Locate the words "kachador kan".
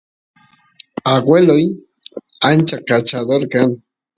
2.87-3.69